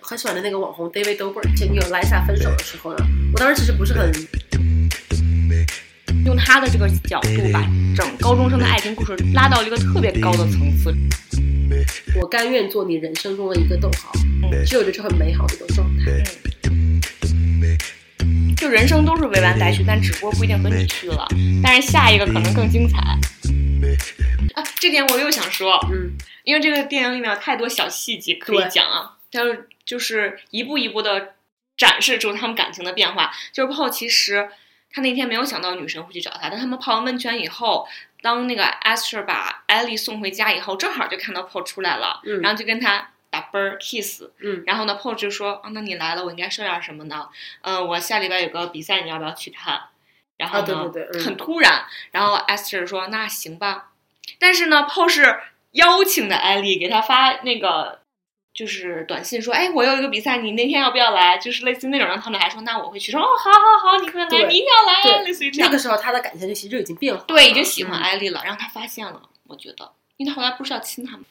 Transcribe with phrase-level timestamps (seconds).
[0.00, 4.10] 很喜欢的那个网红 David Dobrik 前女友 Lisa 分手的时候呢，我当时其实不是很
[6.24, 7.60] 用他的这个角度，把
[7.94, 10.94] 整高中生的爱情故事拉到了一个特别高的层次。
[12.20, 14.12] 我甘愿做你人生中的一个逗号，
[14.66, 16.22] 只有这是很美好的一种状态。
[18.56, 21.26] 就人生都是未完待续，但只不过不一定和你去了。
[21.62, 22.98] 但是下一个可能更精彩。
[24.54, 26.12] 啊，这点我又想说，嗯，
[26.44, 29.40] 因为这个电影里面有太多小细节可以讲啊，它
[29.84, 31.34] 就是一步一步的
[31.76, 33.32] 展示出他们感情的变化。
[33.52, 34.50] 就是 Paul 其实
[34.92, 37.88] 他那天没有想到女神会去找他，但他们泡完温泉以后，
[38.20, 47.28] 当那个 Esther 把 Ellie 送回家以后，正好就看到 Paul 出来了，嗯然后就跟他打啵儿 kiss，嗯然后呢，Paul 就说啊，那你来了，我应该说点什么呢？
[47.62, 49.84] 嗯、我下礼拜有个比赛，你要不要去看？
[50.36, 53.92] 然后啊呢，对对对嗯很突然，然后 Esther 说那行吧，
[54.38, 55.40] 但是呢，Paul 是
[55.72, 58.01] 邀请的艾丽给他发那个
[58.54, 61.38] 就是短信说，哎，我有一个比赛，你那天要不要来？
[61.38, 65.78] 就是类似那种，让他们俩还说那我会去，说哦，好好好，你快来，你一定要来啊，类似于这样那个。
[65.78, 71.24] 时候他的感情就其实就已经变好了，对，已经喜欢嗯艾丽了，然后他发现了，我觉得，因为他后来不是要亲他吗？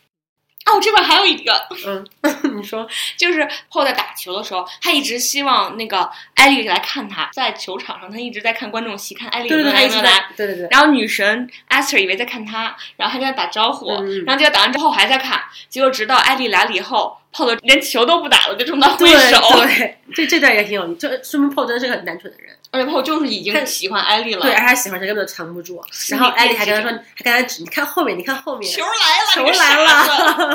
[0.65, 2.07] 哦，这边还有一个，嗯，
[2.57, 13.91] 你说，就是 Paul 在打球的时候，他一直希望那个艾丽来看他，在球场上他一直在看观众席，看艾丽来他一直在有没有来。，对对对，然后女神 Esther 以为在看他，然后还跟他打招呼，
[14.25, 29.75] 然后结果打完之后还在看，结果直到艾丽来了以后，Paul 连球都不打了，就冲他挥对手，对，这这段也挺有意思，这说明 Paul 真的是个很单纯的人，而且 Paul 就是已经他喜欢艾丽了，对，而且他喜欢谁根本都藏不住，然后艾丽还跟他说，还跟他指，你看后面，你看后面，球来了，球来。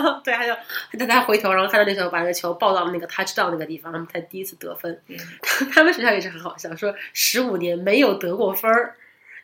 [0.00, 0.52] 了，对，他就
[0.98, 5.00] 他他回头，然后看到那球把那个球抱到那个 touchdown 那个地方，他们才第一次得分。
[5.08, 5.16] 嗯
[5.72, 8.94] 他们学校也是很好笑，说十五年没有得过分儿，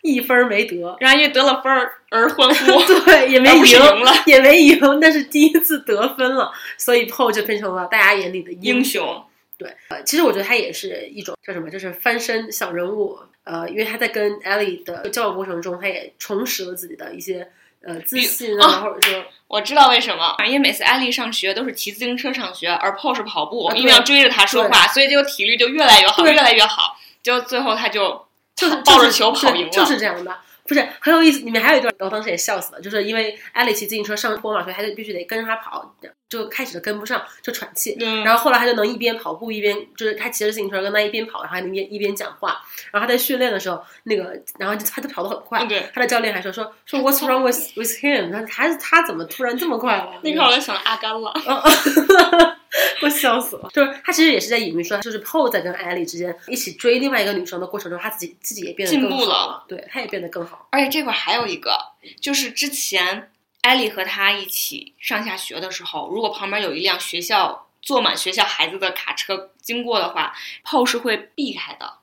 [0.03, 9.05] 一分儿没得，然后因为得了分儿而欢呼， 对，也没赢，赢了也没赢，但是第一次得分了，所以 Paul 就变成了大家眼里的英雄。
[9.05, 9.25] 雄。
[9.57, 13.17] 对，呃，其实我觉得他也是一种叫什么，就是翻身小人物。
[13.45, 17.49] 呃，因为他在跟 Ellie 的交往过程中，他也重拾了自己的一些
[17.85, 26.97] 呃自信啊，啊或者说我知道为什么，因为每次艾丽上学都是骑自行车上学，而 Paul 是跑步，啊对因为要追着他说话，所以这个体力就越来越好，越来越好。
[27.23, 28.25] 就最后他就
[28.57, 30.37] 就是 抱着就是球跑赢了，就是这样的。
[30.65, 35.93] 不是很有意思，里面还有一段，我当时也笑死了，就是因为艾丽骑自行车上坡嘛，所以他就必须得跟着他跑，
[36.29, 37.97] 就开始就跟不上，就喘气。
[38.01, 42.63] 嗯，然后后来他就能一边跑步一边，就是他骑着自行车跟他一边跑，然后还能一边一边讲话。
[42.93, 48.31] 然后他在训练的时候，那个然后就他就跑得很快，他的教练还说说说 What's wrong with with him？
[48.31, 50.13] 他他他怎么突然这么快了？
[50.23, 51.35] 那块儿我就想阿甘了。
[53.03, 53.71] 我笑死了。
[53.73, 60.69] 就是他其实也是在隐喻说，就是 Paul 在跟艾丽之间一起追另外一个女生的过程中，他自己自己也变得更好进步了了，对，他也变得更好。
[60.71, 61.79] 而且这块儿还有一个，
[62.21, 63.31] 就是之前
[63.63, 70.35] 艾丽和他一起上下学的时候，如果旁边有一辆学校坐满学校孩子的卡车经过的话
[70.65, 71.99] ，Paul 是会避开的。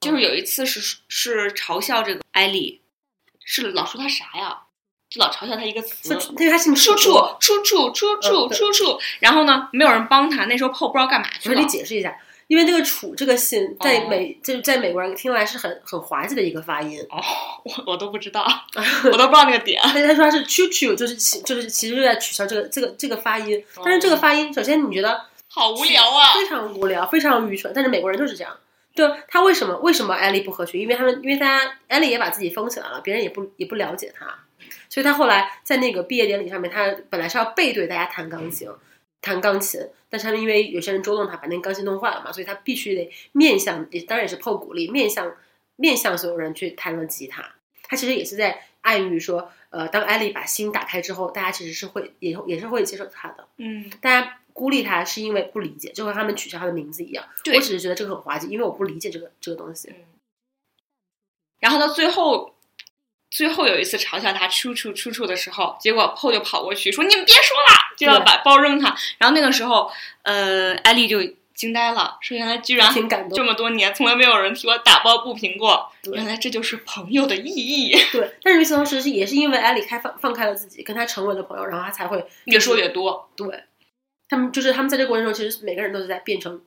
[0.00, 2.80] 就是有一次是是嘲笑这个艾丽，
[3.44, 4.62] 是老说她啥呀？
[5.10, 8.98] 就老嘲笑他一个词就，因为他姓出处楚，出处出处出处。
[9.20, 11.66] 然后呢，没有人帮他，那时候 Paul 不知道干嘛去了你。
[11.66, 12.14] 解释一下，
[12.46, 16.98] 因为这个“楚”这个姓在哦美，就是在美国人听来是很很滑稽的一个发音。
[17.10, 17.22] 哦，
[17.64, 18.46] 我我都不知道，
[19.10, 19.80] 我都不知道那个点。
[19.82, 23.64] 但是他说他是 “chu chu”，就是其就是其实就在取消这个这个这个发音。
[23.84, 26.34] 但是这个发音，首先你觉得好无聊啊！
[26.34, 27.72] 非常无聊，非常愚蠢。
[27.74, 28.54] 但是美国人就是这样。
[28.94, 30.80] 就他为什么为什么艾丽不合群？
[30.80, 34.26] 因为他们因为大家艾丽也把自己封起来了，别人也不也不了解他，
[34.98, 38.68] 所以他后来在那个毕业典礼上面，他本来是要背对大家弹钢琴，
[39.20, 45.36] 弹钢琴，但是他们因为有些人捉弄他，把那个钢琴弄坏了嘛，所以他必须得面向，也当然也是破鼓励，面向
[45.76, 47.54] 面向所有人去弹了吉他。
[47.84, 53.46] 他其实也是在暗喻说，呃，当艾丽把心打开之后，大家其实是会也也是会接受他的。
[53.58, 57.24] 嗯，大家孤立他是因为不理解，就和他们取消他的名字一样。
[57.54, 59.94] 我只是觉得这个很滑稽，因为我不理解这个这个东西。
[61.60, 62.54] 然后到最后，
[63.30, 67.66] 最后有一次嘲笑他出处出处的时候，结果 Paul 就跑过去说：“你们别说了！”
[67.96, 68.96] 就要把包扔他。
[69.18, 69.90] 然后那个时候，
[70.22, 71.20] 呃，艾丽就
[71.54, 72.92] 惊呆了，说：“原来居然
[73.34, 77.96] 这么多年从来没有人替我打抱不平过，原来这就是朋友的意义。
[78.12, 83.64] 对，但是与此同时，也是因为艾丽开放放开了自己，跟他成为了朋友，然后他才会越说越多，对。
[84.30, 86.60] 他们就是他们在这个过程中，其实每个人都是在变成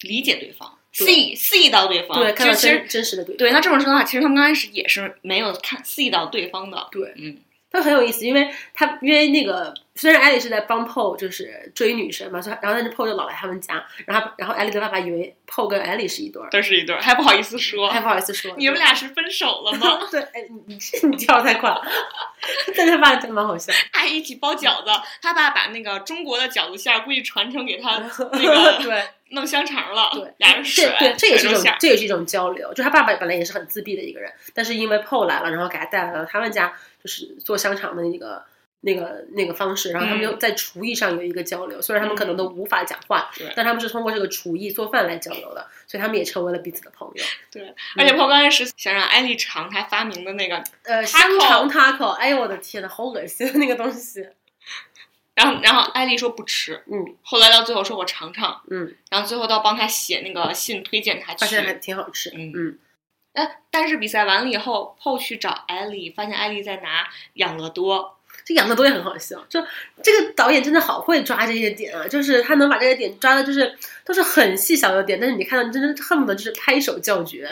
[0.00, 7.36] 理解对方对，see see 到对方，对，看到真真实的对方对，那这么说的话，其实他们刚开始也是没有看 see 到对方的，对嗯，
[7.70, 19.98] 他很有意思，因为他因为那个虽然艾丽是在帮 Paul 就是追女神嘛，所以然后但是 Paul 就老来他们家，然后然后艾丽的爸爸以为 Paul 跟艾丽是一对儿，都是一对儿，还不好意思说，还不好意思说，你们俩是分手了吗？
[20.10, 20.78] 对，哎，你你
[21.10, 21.82] 你跳得太快了，
[22.76, 24.90] 但他爸真蛮好笑， 还一起包饺子，
[25.20, 29.02] 他爸把那个中国的饺子馅儿估计传承给他那个对。
[29.34, 32.72] 弄香肠了，对，俩人水对这也是一种这也是一种交流。
[32.72, 36.72] 就他爸爸本来也是很自闭的一个人，但是因为 Paul 来了，然后给他带来了他们家
[37.02, 38.44] 就是做香肠的那个
[38.80, 41.80] 那个那个方式，然后他们就在厨艺上有一个交流。
[41.82, 47.24] 虽然他们可能都无法讲话，对但他们是通过这个厨艺做饭来交流的，所以他们也成为了彼此的朋友。
[47.50, 54.28] 对，而且 Paul 刚开始想让艾丽尝他发明的那个，呃，香肠 taco，哎呦我的天呐，好恶心那个东西。
[55.34, 62.30] 然后然后艾丽说不吃，嗯后来到最后说我尝尝，嗯，然后最后到帮他写那个信推荐他去发现，还挺好吃。
[62.30, 62.78] 嗯嗯，
[63.32, 69.60] 哎，但是比赛完了以后，Paul 去找艾丽，发现艾丽在拿养乐多，这养乐多也很好笑，就
[70.02, 77.50] 这个导演真的好会抓这些点啊，就是他能把这些点抓的，就是都是很细小的点，但是你看到，你真的恨不得就是拍手叫绝。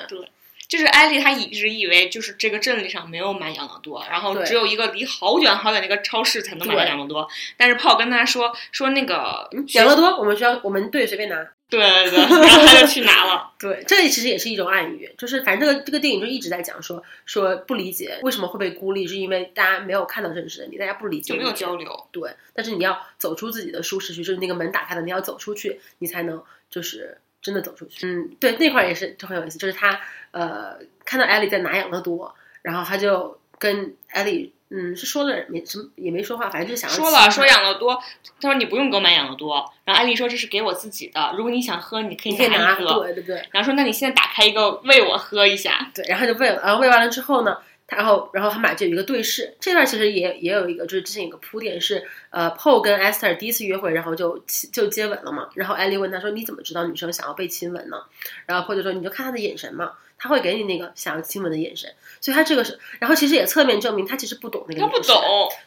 [0.73, 7.29] 就是艾丽，她一直以为就是这个镇里上没有买养乐多，然后只有一个离好远好远的一个超市才能买到养乐多。
[7.59, 11.47] 但是炮跟她说说那个养乐多，我们学校我们队随便拿。
[11.69, 13.51] 对对对，然后他就去拿了。
[13.61, 22.09] 对，这其实也是一种暗语，就是反正这个这个电影就一直在讲说说不理解为什么会被孤立，是因为大家没有看到真实的你，大家不理解就没有交流。
[22.13, 28.07] 对，但是你要走出自己的舒适区，就是那个门打开了，你要走出去，你才能就是真的走出去。
[28.07, 30.01] 嗯，对，那块儿也是就很有意思，就是他
[30.31, 37.95] 呃看到艾丽在拿养乐多，然后他就跟艾丽嗯是说了没什么也没说话，反正就是想说了说养乐多，
[38.41, 39.71] 他说你不用给我买养乐多。
[39.85, 43.01] 然后艾丽说这是给我自己的，如果你想喝，你可以你可以拿，一个。
[43.01, 45.91] 对对对然后说那你现在打开一个喂我喝一下。
[45.93, 47.59] 对，然后就喂了，然后喂完了之后呢。
[47.87, 54.43] 他然后，然后他们俩就有一个对视，这段其实也也有一个，就是之前有个铺垫是，呃，Paul 跟 Esther 第一次约会，然后就
[54.73, 55.49] 就接吻了嘛。
[55.55, 57.99] 然后艾莉问他说：“你怎么知道女生想要被亲吻呢？”
[58.47, 65.15] 然后 Paul 就说：“你就看她的眼神嘛，他会给你那个想要亲吻的眼神。”所以他这个是，然后其实也侧面证明他其实不懂那个他不，懂，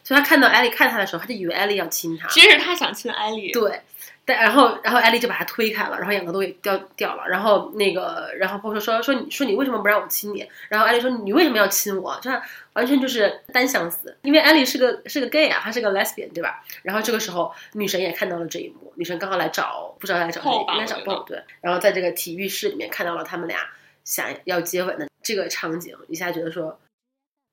[0.02, 2.26] 所以他看到艾莉看他的时候，他就以为艾莉要亲他。
[2.28, 3.52] 其实他想亲艾丽。
[3.52, 3.82] 对，
[4.26, 10.44] 但然后然后艾丽就把他推开了，然后两个都给掉掉了，然后那个然后 Paul 说说说你说你为什么不让我亲你？
[10.68, 12.18] 然后艾丽说你为什么要亲我？
[12.20, 12.42] 这样
[12.72, 16.64] 完全就是单相思，因为艾丽是个是个 gay 啊，她是个 lesbian 对吧？
[16.82, 23.60] 然后这个时候女神也看到了这一幕，女神刚好来找不知道来找谁应该找我觉得 Paul 对，然后在这个体育室里面看到了他们俩
[24.04, 26.76] 想要接吻的这个场景，一下觉得说。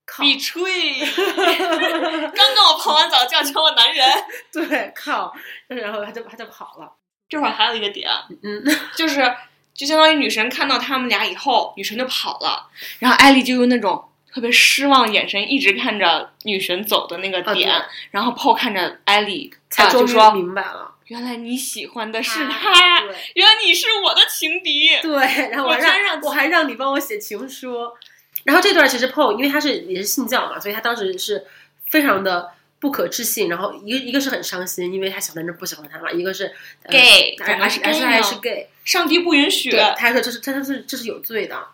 [0.05, 0.23] 靠！
[0.23, 0.99] 闭吹！
[0.99, 4.07] 刚跟我泡完澡就要抢我男人。
[4.51, 5.33] 对，靠！
[5.67, 6.91] 然后他就他就跑了。
[7.29, 8.09] 这会儿还有一个点，
[8.43, 8.63] 嗯，
[8.95, 9.33] 就是
[9.73, 12.69] 就相当于女神看到他们俩以后，女神就跑了，
[12.99, 20.93] 然后艾丽就用那种特别失望眼神一直看着女神走的那个啊点，对然后 Paul 看着艾丽，才终于啊就说明白了。
[21.07, 23.01] 原来你喜欢的是他
[23.33, 24.95] 原来你是我的情敌。
[25.01, 27.91] 对，然后我让我还让你帮我写情书。
[28.43, 31.45] 然后这段其实 Paul 因为他是也是信教嘛，所以他当时是
[31.87, 33.49] 非常的不可置信。
[33.49, 36.45] 然后一个一个是很伤心，因为他小男生不喜欢他嘛；一个是、
[36.83, 38.69] 呃、gay，而怎么是而且而且还是 gay。
[38.83, 39.71] 上帝不允许。
[39.71, 41.67] 对，他还说这是这是这是有罪的。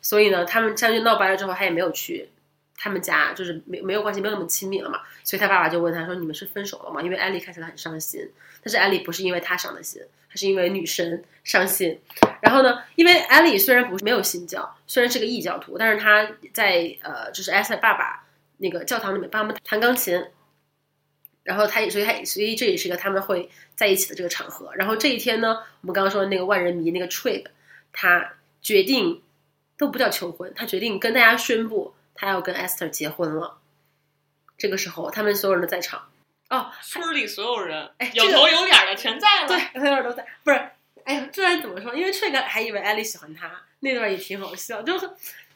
[0.00, 2.30] 所以呢，他们这样就闹掰了之后，他也没有去
[2.78, 5.02] 他们家，就是没没有关系，没有那么亲密了嘛。
[5.24, 8.26] 所以他爸爸就问他说：“你们是分手了吗？”因为艾丽看起来很伤心，
[8.62, 12.00] 但是艾丽不是因为他伤的心，她是因为女神伤心。
[12.40, 18.24] 然后呢，因为艾丽虽然不是没有信教，虽然是个异教徒，但是她在呃，就是艾斯爸爸
[18.58, 20.24] 那个教堂里面帮他们弹钢琴。
[21.44, 24.70] 然后他也，所以他，所以这也是一个他们会在一起的这个场合。
[24.74, 27.46] 然后这一天呢，我们刚刚说的那个万人迷那个 Trig，
[27.90, 29.22] 他决定
[29.78, 33.58] 都不叫求婚，他决定跟大家宣布他要跟 Esther 结婚了。
[34.58, 36.08] 这个时候，他们所有人都在场。
[36.50, 39.46] 哦，村里所有人哎有头有脸的全在了。
[39.46, 40.56] 对，所有人都在，不是，
[41.04, 41.94] 哎呀，这段怎么说？
[41.94, 43.48] 因为 Trig 还以为艾丽喜欢他，
[43.80, 45.08] 那段也挺好笑，就是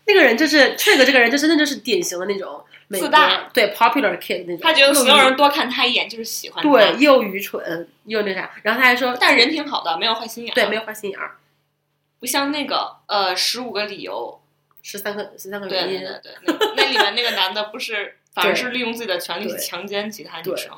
[0.04, 6.70] 那个人就是 Trig 这个人，就真的就是典型的那种自大对 popular kid 那种，他觉得所有人多看他一眼就是喜欢他。
[6.70, 10.54] 对，又愚蠢又那啥，然后他还说，但人挺好的，没有坏心眼。
[10.54, 11.38] 对，没有坏心眼儿，
[12.20, 14.41] 不像那个呃十五个理由，
[14.82, 20.70] 十三个十三个原因，对对对，那那里面那个男的不是 反而是利用自己的权利去强奸其他女对生。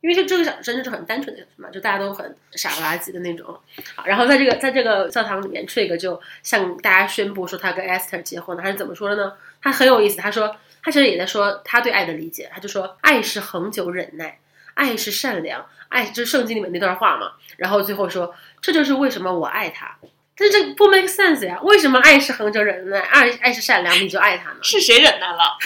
[0.00, 3.56] 因为就这个小真的是很单纯的嘛，就大家都很傻不拉几的那种。
[3.94, 8.62] 好，然后在这个在这个教堂里面，Trig 就向大家宣布说他跟 Esther 结婚了。
[8.64, 9.34] 他是怎么说的呢？
[9.62, 14.40] 他很有意思，他说他其实也在说他对爱的理解，他就说爱是恒久忍耐，
[14.74, 17.34] 爱是善良，爱就是圣经里面那段话嘛。
[17.56, 19.96] 然后最后说这就是为什么我爱他。
[20.42, 21.56] 但是这不 make sense 呀？
[21.62, 24.56] 为什么爱是恒久忍耐，爱爱是善良，你就爱他呢？
[24.60, 25.56] 是谁忍耐了？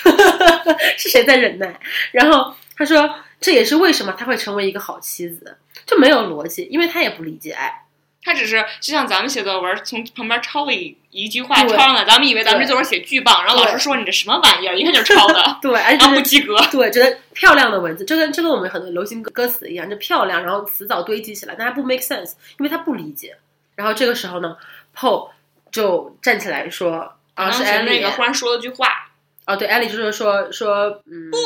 [0.99, 1.81] 是谁在忍耐？
[2.13, 5.57] 然后他说，这也是为什么他会成为一个好妻子，
[5.87, 7.85] 就没有逻辑，因为他也不理解爱。
[8.23, 16.59] 他只是就像咱们写作文，从旁边抄了一一句话，抄上来，咱们以为咱们这作文写巨棒，然后老师说你这什么玩意儿，一看就是抄的，对，而且 然后就是不及格。
[16.71, 23.35] 对，觉得漂亮的文字，就跟就跟我们很多流行歌歌词一样，就漂亮，然后词藻堆积起来，但它不 make sense，因为他不理解。
[23.77, 24.57] 然后这个时候呢
[24.95, 25.31] ，Paul
[25.71, 29.11] 就站起来说：“啊，是当时 Ellie 那个忽然说了句话，
[29.47, 31.37] 哦，对，Ellie 就是说说，嗯，不，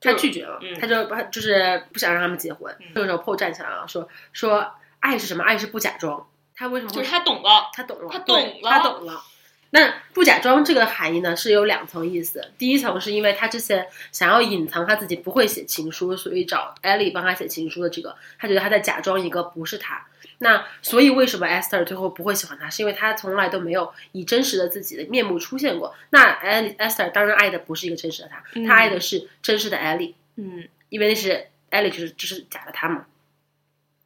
[0.00, 2.76] 他拒绝了，嗯他就他就是不想让他们结婚。
[2.80, 5.44] 嗯这个时候 Paul 站起来了，说说爱是什么？
[5.44, 6.26] 爱是不假装。
[6.54, 7.70] 他为什么会就是他懂了。
[7.72, 9.22] 他懂了，他懂了他懂了。
[9.72, 12.50] 那不假装这个含义呢，是有两层意思。
[12.58, 20.04] 第一层是因为他之前想要隐藏他自己不会写情书，所以找 Ellie 帮他写情书的这个，他觉得他在假装一个不是他。
[20.42, 25.94] 那所以为什么 Esther 最后不会喜欢他，是因为他从来都没有以真实的自己的面目出现过。
[26.08, 26.34] 那
[26.78, 30.14] Esther 当然爱的不是一个真实的他，嗯他爱的是真实的 Ellie。
[30.36, 33.06] 嗯因为那是 Ellie 就是就是假的他嘛。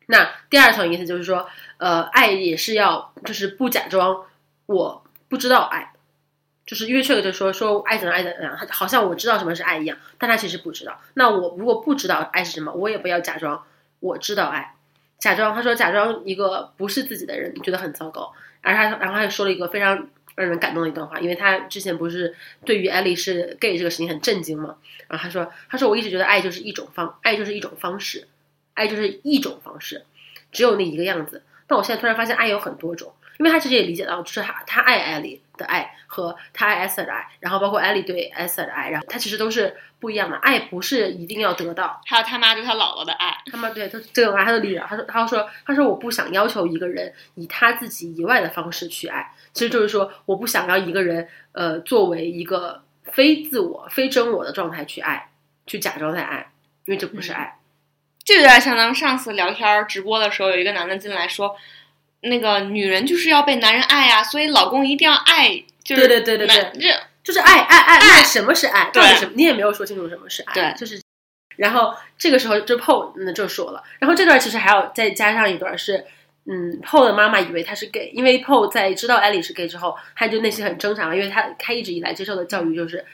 [0.06, 1.48] 那第二层意思就是说，
[1.78, 4.26] 呃，爱也是要就是不假装
[4.66, 5.92] 我不知道爱，
[6.66, 11.00] 就是因为这个就说说爱怎样爱怎样，他好像我知道什么是爱一样，但他其实不知道。
[11.14, 13.64] 那我如果不知道爱是什么，我也不要假装
[14.00, 14.73] 我知道爱，
[15.24, 18.30] 假装他说假装一个不是自己的人，觉得很糟糕。
[18.60, 22.34] 而他然后他又说了一个非常让人感动的一段话，因为他之前不是
[22.66, 24.76] 对于艾丽是 gay 这个事情很震惊嘛，
[25.08, 28.28] 然后他说他说我一直觉得爱就是一种方，爱就是一种方式，
[28.74, 30.04] 爱就是一种方式，
[30.52, 31.42] 只有那一个样子。
[31.66, 40.37] 但我现在突然发现爱有很多种，因为他其实也理解到，就是他他爱艾丽的爱和他爱 Esther 的爱，然后包括艾丽对 Esther 的爱，然后他其实都是不一样的。
[40.37, 44.85] 爱不是一定要得到，还有他妈对他姥姥的爱，他妈对他这个爱他都理解。
[44.87, 55.30] 他说他说他说我不想要求一个人以他自己以外的方式去爱，其实就是说我不想要一个人呃作为一个非自我、非真我的状态去爱，
[55.66, 56.52] 去假装在爱，
[56.85, 57.59] 因为这不是爱。
[58.24, 61.54] 就有点像咱们上次聊天儿直播的时候，有一个男的进来说，
[62.20, 68.90] 那个女人就是要被男人爱呀、所以老公一定要爱，就是对对对对对这就是爱爱爱，爱什么是爱？
[68.92, 69.32] 对到底什么？
[69.34, 70.54] 你也没有说清楚什么是爱。
[70.54, 71.00] 对就是。
[71.56, 76.04] 然后这个时候就 Paul 嗯就说了，然后这段其实还要再加上一段是，
[76.46, 83.04] 嗯，Paul 的妈妈以为他是 gay，因为 Paul 在知道 Ellie 是 gay 之后，他就内心很挣扎，因为他他一直以来接受的教育就是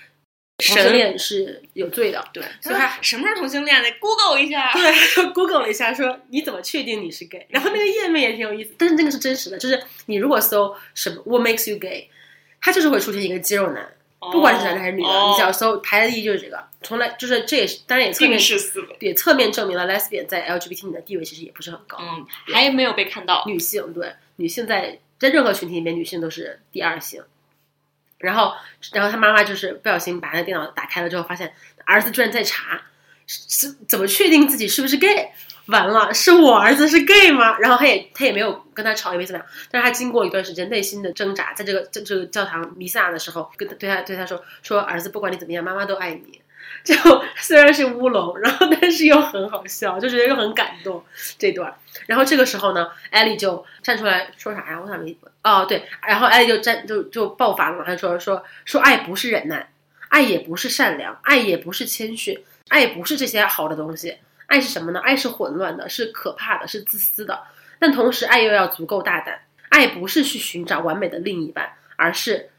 [0.60, 3.82] 同性恋是有罪的，对，所以他什么是同性恋？
[3.82, 4.72] 得 Google 一下。
[4.72, 7.46] 对，Google 了一下，说你怎么确定你是 gay？
[7.48, 12.08] 然后那个页面也挺有意思，但是那个是真实的，就是你如果搜什么 What makes you gay，
[12.60, 23.44] 它就是会出现一个肌肉男，不管是男的还是女的，哦你只要搜排在第一就是这个，从来就是这也是当然也侧面定式思维，也侧面证明了 lesbian 在 LGBT 里的地位其实也不是很高，嗯，还没有被看到。
[23.46, 27.22] 女性对女性在在任何群体里面，女性都是第二性。
[28.20, 28.52] 然后，
[28.92, 31.52] 然后他妈妈就是不小心把他电脑打开了之后，发现
[31.84, 32.80] 儿子居然在查，
[33.26, 35.30] 是是怎么确定自己是不是 gay？
[35.66, 37.56] 完了，是我儿子是 gay 吗？
[37.58, 39.46] 然后他也他也没有跟他吵，也没怎么样。
[39.70, 46.39] 但是他经过一段时间内心的挣扎，在这个这这个教堂弥撒的时候，跟他对他对他说说儿子，不管你怎么样，妈妈都爱你。
[46.84, 46.94] 就
[47.36, 51.02] 虽然是乌龙，然后但是又很好笑，就觉得又很感动
[51.38, 51.74] 这段。
[52.06, 54.80] 然后这个时候呢，艾丽就站出来说啥呀？
[54.80, 59.70] 我想没哦对，然后艾丽就站就就爆发了，她说说说爱不是忍耐，
[60.08, 64.18] 爱也不是善良，爱也不是谦逊，爱不是这些好的东西。
[64.46, 65.00] 爱是什么呢？
[65.00, 67.40] 爱是混乱的，是可怕的，是自私的。
[67.78, 69.40] 但同时，爱又要足够大胆。
[69.68, 72.50] 爱不是去寻找完美的另一半，而是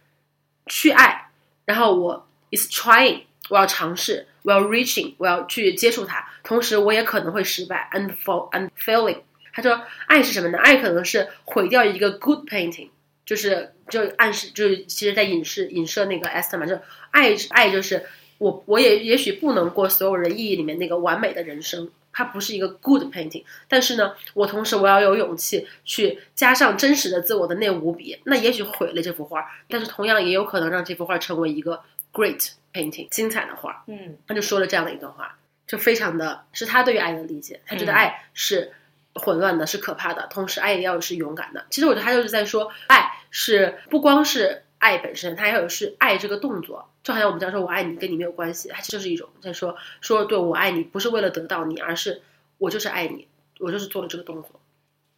[0.67, 1.29] 去爱。
[1.65, 6.27] 然后我 is trying，我要尝试，我要 reaching，我要去接触它。
[6.43, 9.19] 同时，我也可能会失败，and fall and failing。
[9.53, 10.57] 他说，爱是什么呢？
[10.57, 12.89] 爱可能是毁掉一个 good painting，
[13.25, 16.79] 就是就暗示，就是其实在影视影射那个 Esther 嘛，就
[17.11, 18.03] 爱爱就是。
[18.41, 23.43] 我我也也许不能过所有人意义里面那个完美的人生，它不是一个 good painting。
[23.67, 31.81] 但是呢，我同时我要有勇气去加上真实的自我的那五笔，那也许毁了这幅画，但是同样也有可能让这幅画成为一个
[32.13, 33.83] great painting，精彩的画。
[33.87, 35.37] 嗯，他就说了这样的一段话，
[35.67, 38.73] 就非常的是他对于爱的理解，他觉得爱是
[39.15, 41.65] 混乱的，是可怕的，同时爱也要是勇敢的。
[41.69, 46.87] 其实我觉得他就是在说，爱是不光是爱本身，他还有是爱这个动作。
[47.03, 52.21] 就好像我们讲说“我爱你”跟你没有关系，它其实就是一种在说说对我爱你不是为了得到你，而是
[52.59, 53.27] 我就是爱你，
[53.57, 54.51] 我就是做了这个动作。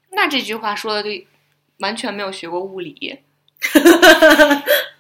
[0.10, 1.28] 那这句话说的对，
[1.80, 3.20] 完全没有学过物理。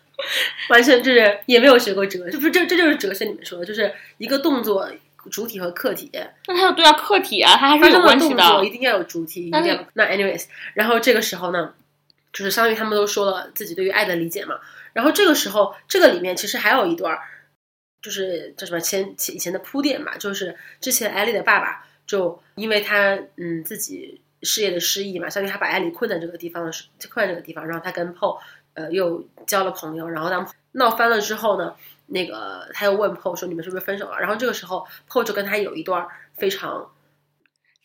[0.70, 4.89] 完全就是也没有学过哲，就不是这这就是哲学里面说的，就是一个动作
[5.32, 6.10] 主体和客体
[6.48, 11.74] 那它有对啊，客体啊，它还是有关系动作一定要有主体，一定要那 anyways，然后这个时候呢，
[12.32, 14.60] 就是相当于他们都说了自己对于爱的理解嘛。
[14.91, 17.20] 然后这个时候，这个里面其实还有一段儿，
[18.01, 28.39] 就是叫什么前前以前的铺垫嘛，就是之前艾丽的爸爸就因为他嗯自己事业的失意嘛，相当于他把艾丽困在这个地方的时，困在这个地方，然后他跟 Paul
[28.74, 31.75] 呃又交了朋友，然后当闹翻了之后呢，
[32.08, 34.20] 那个他又问 Paul 说你们是不是分手了？
[34.20, 36.89] 然后这个时候 Paul 就跟他有一段非常。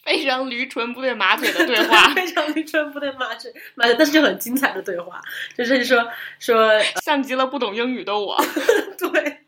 [0.05, 5.21] 非常驴唇不对马嘴的对话， 非常驴唇不对马嘴马嘴，但是就很精彩的对话，
[5.55, 8.35] 就是说说像极了不懂英语的我。
[8.97, 9.41] 对，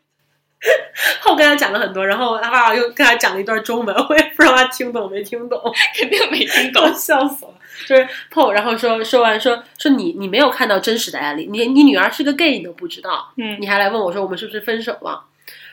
[1.21, 5.59] 后跟他讲了很多，然后他爸爸又跟他讲了一段中文，我也不知道他听懂没听懂，
[5.97, 7.53] 肯定没听懂，笑死了。
[7.87, 15.25] 就是 Paul，然后说说完说说你你没有看到真实的案例，你你女儿是个 gay 你都不知道，嗯，你还来问我说我们是不是分手了？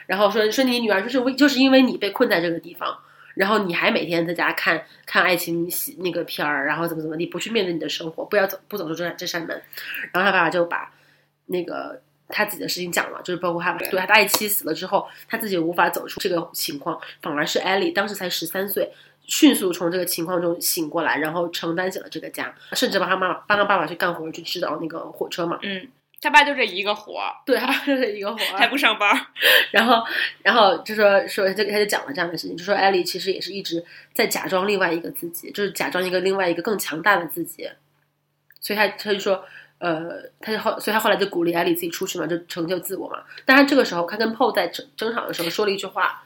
[0.07, 2.97] 然后说说你女儿就是为就是因为你被困在这个地方。
[3.35, 9.62] 然后你还每天在家看看爱情戏那个片儿，然后怎么怎么地，不去面对你的生活，不要走不走出这这扇门。
[10.12, 10.90] 然后他爸爸就把
[11.47, 18.90] 那个他自己的事情讲了，就是包括他对他的爱妻死了之后，他自己无法走出这个情况，反而是艾莉当时才十三岁，
[19.26, 25.58] 迅速从这个情况中醒过来，然后承担起了这个家，甚至帮他妈妈帮他爸爸去干活，去指导那个火车嘛。
[25.62, 25.88] 嗯。
[26.20, 29.08] 他爸就这一个活儿，对，他爸就这一个活儿，还不上班。
[29.70, 30.02] 然后，
[30.42, 37.70] 然后就说说，他他就讲了这样的事情，就说艾丽其实也是一直在假装另外一个自己，就是假装一个另外一个更强大的自己。
[38.61, 39.44] 所以他他就说，
[39.78, 43.23] 呃，他就后，所以他后来就鼓励艾丽自己出去嘛，就成就自我嘛。
[43.44, 46.25] 但他这个时候，他跟 Paul 在争争吵的时候说了一句话，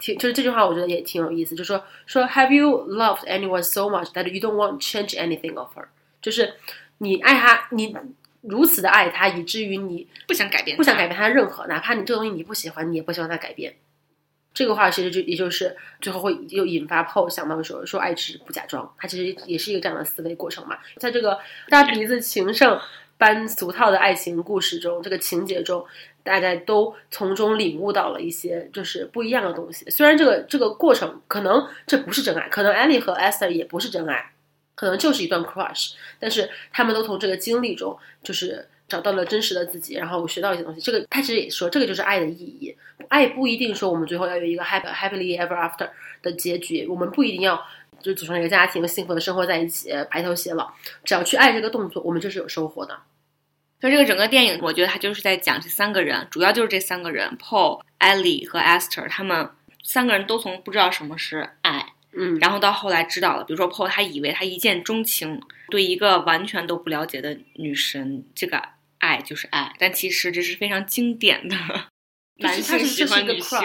[0.00, 5.76] 挺就是这句话，我觉得也挺有意思，就说说 Have you loved anyone so much that you don't want to change anything of
[5.76, 5.86] her？
[6.20, 6.54] 就是
[6.98, 7.94] 你爱他，你。
[8.42, 13.74] 如此的爱他，以至于你不想改变，不想改变他任何，哪怕你这个东西你不喜欢，你也不希望他改变。
[14.56, 20.78] 这个话其实就也就是最后会又引发 Paul 想到说说爱是不假装，他其实也是一个这样的思维过程嘛。
[20.96, 22.80] 在这个大鼻子情圣
[23.18, 25.84] 般俗套的爱情故事中，这个情节中，
[26.22, 29.84] 大家都从中领悟到了一些就是不一样的东西。
[29.90, 34.32] 虽然这个这个过程可能这不是真爱，可能 Annie 和 Esther 也不是真爱。
[34.74, 40.80] 可能就是一段 crush，但是他们都从这个经历中，就是找到了真实的自己，然后我学到一些东西。
[40.80, 42.76] 这个他其实也说，这个就是爱的意义。
[43.08, 45.88] 爱不一定说我们最后要有一个 happy happily ever after
[46.22, 47.62] 的结局，我们不一定要
[48.00, 50.72] 就组成一个家庭，幸福的生活在一起，白头偕老。
[51.04, 52.98] 只要去爱这个动作，我们就是有收获的。
[53.78, 59.50] 就这个整个电影，我觉得他就是在讲这三个人，主要就是这三个人，Paul、Ellie 和 Esther，他们
[59.82, 61.92] 三个人都从不知道什么是爱。
[62.18, 68.62] 嗯，然后到后来知道了，比如说 Paul，他以为他一见钟情，对一个完全都不了解的女神，这个
[68.98, 71.56] 爱就是爱，但其实这是非常经典的
[72.38, 73.58] 男性喜欢女性，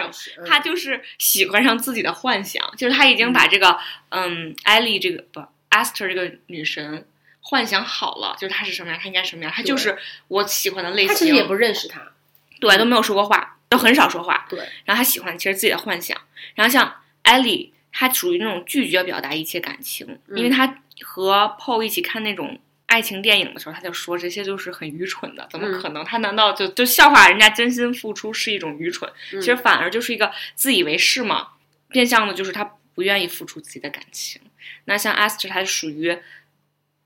[0.46, 3.78] 他就是喜欢上自己的幻想，就是他已经把这个
[4.10, 7.06] 嗯艾丽这个不 Esther 这个女神
[7.42, 11.08] 幻想好了，就是她是什么样，她应该什么样，她就是我喜欢的类型。
[11.10, 12.12] 他其实也不认识她，
[12.60, 14.60] 对，都没有说过话，都很少说话，对。
[14.86, 16.20] 然后他喜欢其实自己的幻想，
[16.56, 17.74] 然后像艾丽。
[17.94, 22.58] 她属于那种拒绝表达一切感情，因为她和 Paul 一起看那种
[22.92, 26.04] 爱情电影的时候，他就说这些就是很愚蠢的，怎么可能？
[26.04, 29.10] 他难道就就笑话人家真心付出是一种愚蠢？
[29.30, 31.52] 其实反而就是一个自以为是嘛，
[31.88, 34.42] 变相的就是他不愿意付出自己的感情。
[34.86, 36.18] 那像 Esther，他属于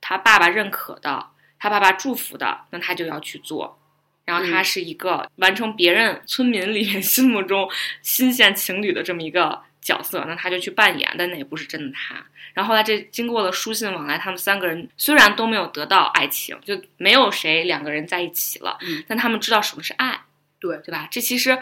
[0.01, 1.27] 他爸爸认可的，
[1.59, 3.79] 他爸爸祝福的，那他就要去做。
[4.25, 7.69] 然后他是一个完成别人村民里面心目中
[8.01, 9.61] 新鲜情侣的这么一个。
[9.85, 12.15] 角色，那他就去扮演，但那也不是真的他。
[12.55, 20.21] 然后后来这经过了书信往来，他们三个人虽然都没有得到爱情，就没有谁两个人在一起了，但他们知道什么是爱，
[20.59, 21.07] 对对吧？
[21.11, 21.55] 这其实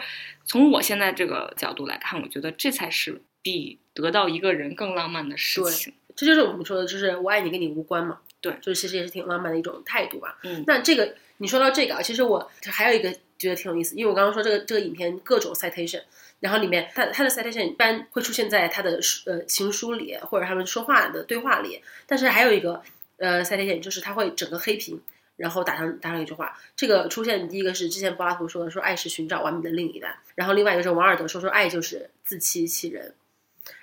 [0.46, 5.92] 从我现在这个角度来看，我觉得这才是比得到一个人更浪漫的事情。
[6.16, 8.20] 这就是我们说的，就是我爱你跟你无关嘛。
[8.40, 10.38] 对，就是其实也是挺浪漫的一种态度吧。
[10.44, 16.02] 嗯，那这个你说到这个啊，其实我还有一个觉得挺有意思，因为我刚刚说这个这个影片各种 citation。
[16.44, 21.80] 然后里面，他他的 citation 一般会出现在他的呃情书里，或者他们说话的对话里。
[22.06, 22.82] 但是还有一个
[23.16, 25.00] 呃 citation，就是他会整个黑屏，
[25.38, 26.54] 然后打上打上一句话。
[26.76, 30.18] 这个出现第一个是之前柏拉图说的，说爱是寻找完美的另一半。
[30.34, 33.14] 然后另外一个是王尔德说说爱就是自欺欺人。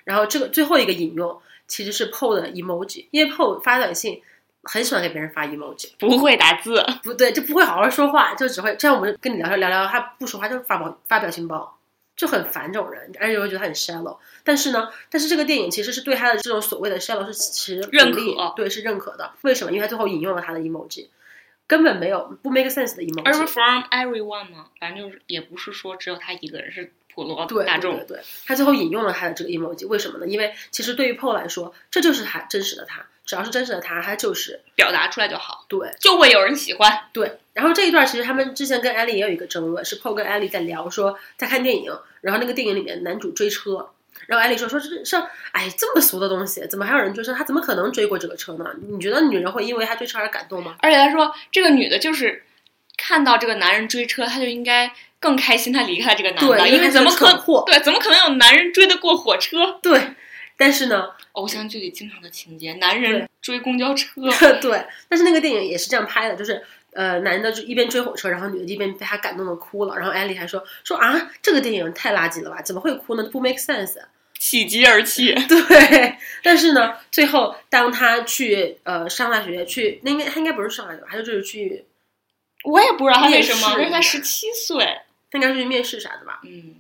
[0.04, 4.22] 然后这个最后一个引用其实是 Paul 的 emoji，因为 Paul 发短信
[4.62, 8.96] 很喜欢给别人发 emoji，不会打字，不对，就不会好好说话，就只会这样。
[8.96, 11.76] 我们跟你聊聊聊聊，他不说话就发表发表情包。
[12.22, 14.16] 就很烦这种人，而且会觉得他很 shallow。
[14.44, 19.32] 但是呢，但是这个电影其实是对他的这种所谓的 shallow 是其实认可，对是认可的。
[19.42, 19.72] 为什么？
[19.72, 21.08] 因为他最后引用了他的 emoji，
[21.66, 23.24] 根本没有不 make sense 的 emoji。
[23.26, 24.68] 而 from everyone 吗？
[24.80, 27.96] 反正就是也不是说只有他一个人，是普罗对大众。
[27.96, 30.28] 对对对，他最后引用了他的这个 emoji，为什么呢？
[30.28, 37.06] 因为其实对于 Paul 来说，这就是他真实的他，只要是真实的他，他就是表达出来就好，对就会有人喜欢。
[37.14, 37.40] 对。
[37.54, 43.90] 然后这一段其实他们之前跟 Ellie 也有一个争论，是 Paul 跟 Ellie 在聊说在看电影，然后那个电影里面男主追车。
[44.28, 45.16] 然后艾丽说：“说这是
[45.52, 47.34] 哎，这么俗的东西，怎么还有人追车？
[47.34, 48.66] 他怎么可能追过这个车呢？
[48.88, 50.76] 你觉得女人会因为他追车而感动吗？
[50.80, 52.44] 而且他说，这个女的就是
[52.96, 59.80] 看到这个男人追车，她就应该更开心，她离开这个男的，对因为怎么可个蠢货对怎么可能有男人追得过火车？
[59.82, 60.00] 对，
[60.62, 64.22] 但是呢，偶像剧里经常的情节，男人追公交车，
[64.62, 66.62] 对，但是那个电影也是这样拍的，就是
[66.94, 73.24] 呃，男的就一边追火车，然后女的一边被他感动的哭了，然后艾丽还说说啊，这个电影太垃圾了吧，怎么会哭呢？
[73.24, 73.96] 不 make sense。
[74.38, 75.34] 喜极而泣。
[75.50, 81.86] 对，但是呢，最后当他去呃上大学去，那应该他应该不是上大学吧，他就是去，
[82.66, 84.86] 我也不知道他为什么，因为他十七岁，
[85.32, 86.76] 他应该是去面试啥的吧，嗯，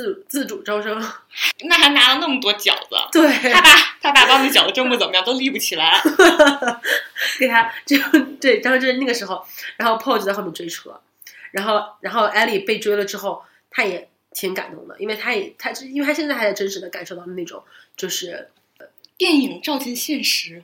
[0.00, 1.00] 自自主招生。
[1.64, 2.96] 那还拿了那么多饺子。
[3.12, 6.00] 对，他爸他爸帮的饺子蒸不怎么样，都立不起来。
[7.38, 7.96] 给他就
[8.40, 9.44] 对，当时就是那个时候，
[9.76, 10.98] 然后 Paul 就在后面追车，
[11.50, 17.62] 然后然后 Ellie 被追了之后，他也挺感动的，因为他也他因为他现在还在真实的感受到那种
[17.96, 18.48] 就是
[19.16, 20.62] 电影照进现实，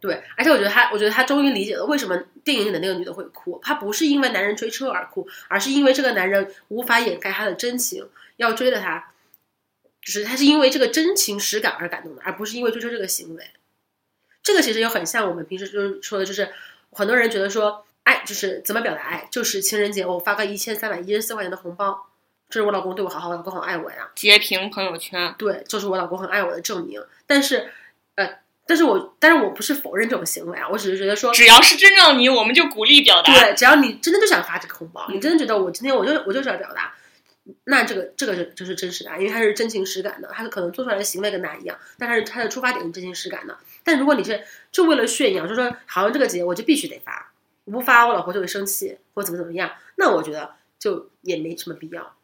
[0.00, 8.08] 对，而且我觉得他我觉得他终于理解了为什么电影里的那个女的会哭，她不是因为男人追车而哭，而是因为这个男人无法掩盖他的真情，
[8.40, 9.12] 要追的他，
[10.02, 13.44] 就是他是因为这个真情实感而感动的，而不是因为追求这个行为。
[14.42, 16.48] 这个其实又很像我们平时就是说的，就是
[16.92, 22.08] 很多人觉得说爱就是怎么表达爱，就是情人节我发个一千三百一十四块钱的红包，
[22.48, 24.10] 这是我老公对我好好，我老公很爱我呀。
[24.14, 25.34] 截屏朋友圈。
[25.36, 27.00] 对，就是我老公很爱我的证明。
[27.26, 27.70] 但是，
[28.14, 33.32] 呃，但是我但是我不是否认这种行为啊，我只是觉得说，只要是真正的你，我们就鼓励表达。
[33.32, 36.94] 对，只要你真的就想发这个红包，嗯你真的觉得我今天我就我就是要表达，
[37.64, 43.56] 那这个这个就就是真实的爱，因为他是真情实感的，他可能做出来的行为跟大家一样，但他是他的出发点是真情实感的。
[43.82, 47.32] 但如果你是就为了炫耀，就说好像这个节我就必须得发，
[47.64, 52.14] 我不发我老婆就会生气或怎么怎么样，那我觉得就也没什么必要。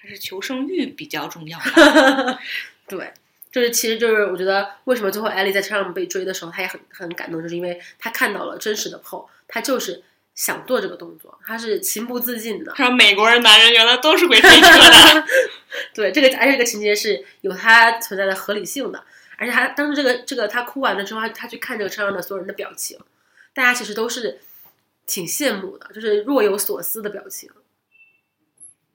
[0.00, 2.38] 还是求生欲比较重要吧。
[2.88, 3.12] 对，
[3.50, 10.02] 就是其实就是我觉得为什么最后艾丽在车上被追的时候，她也很很感动，就是因为她看到了真实的 Paul，他就是
[10.34, 12.72] 想做这个动作，他是情不自禁的。
[12.74, 15.24] 他说美国人男人原来都是会飞车 的。
[15.94, 19.04] 对，这个而且这个情节是有它存在的合理性的，
[19.36, 22.98] 而且他当时这个这个他哭完了之后，他他去看这个车上的所有人的表情，
[23.52, 24.40] 大家其实都是
[25.06, 27.50] 挺羡慕的，就是若有所思的表情。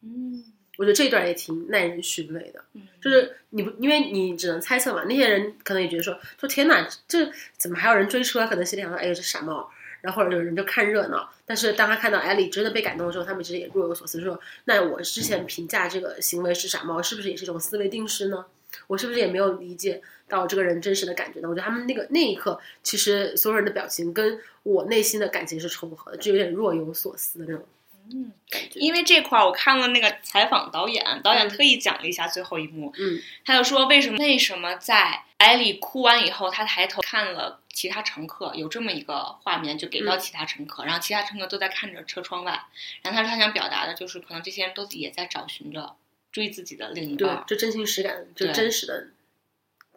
[0.01, 0.43] 嗯
[0.77, 2.63] 我觉得这一段也挺耐人寻味的。
[2.73, 5.03] 嗯，就是你不，因为你只能猜测嘛。
[5.09, 8.47] 那些人可能也觉得说，说天哪，这怎么还有人追车？
[8.47, 9.69] 可能心里想说，哎呀，这傻帽。
[10.01, 11.29] 然后或者有人就看热闹。
[11.45, 18.45] 但是当他看到艾丽真的被感动的时候，他们其实也若有所思，说，那我之前评价这个行为是傻帽，是不是也是一种思维定式呢？
[18.87, 21.49] 我是不是也没有理解到这个人真实的感觉呢？
[21.49, 27.65] 我觉得他们那个那一刻，其实所有人的表情跟我内心的感情是重合的，就有点若有所思的那种
[28.11, 28.31] 嗯，
[28.73, 42.61] 因为这块儿我看了那个采访导演，导演特意讲了一下最后一幕，嗯他就说为什么为什么在艾丽哭完以后，她抬头看了其他乘客，有这么一个画面，就给到嗯其他乘客，然后其他乘客都在看着车窗外，
[43.01, 45.95] 然后他说他想表达的就是，可能这些人都也在找寻着
[46.31, 49.07] 追自己的另一对半，，就真情实感，就对真实的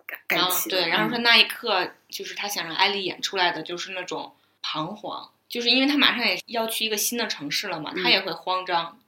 [0.06, 0.48] 感感情。
[0.48, 9.00] 后对，然后嗯说那一刻就是他想让艾丽演出来的就是那种彷徨，就是因为他马上也要去一个新的城市了嘛，嗯他也会慌张，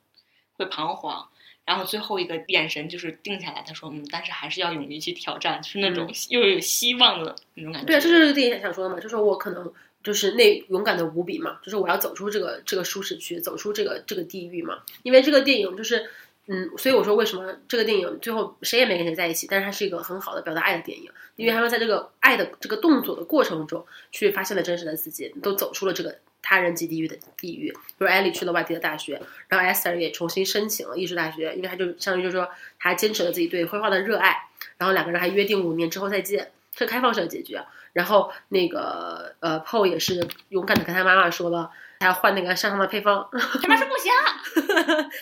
[0.56, 1.28] 会彷徨。
[1.66, 9.72] 然后最后一个眼神就是定下来，他说：“嗯，但是还是要勇于去挑战，就是那种又有希望的那种感觉。”对啊，这就是这个电影想说的嘛，就是我可能
[10.02, 14.82] 就是那勇敢的无比嘛，就是我要走出这个这个舒适区，走出这个这个地狱嘛。
[15.02, 16.10] 因为这个电影就是，
[16.46, 27.70] 嗯，所以我说为什么这个电影最后谁也没跟谁在一起，但是它是一个很好的表达爱的电影，因为他们在这个爱的这个动作的过程中，去发现了真实的自己，都走出了这个他人即地狱的地狱。
[27.70, 34.36] 比如艾莉去了外地的大学，然后 Esther 也重新申请了艺术大学，因为他就相当于就是说他坚持了自己对绘画的热爱，
[34.76, 37.56] 然后两个人还约定五年之后再见，是开放式的结局。
[37.94, 43.26] 然后那个呃，Paul 也是勇敢的跟他妈妈说了，他要换那个上上的配方。
[43.32, 44.12] 他妈说不行，